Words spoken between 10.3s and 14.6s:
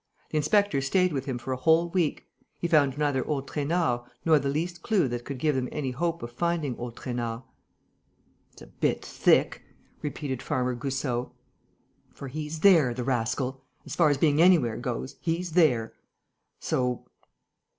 Farmer Goussot. "For he's there, the rascal! As far as being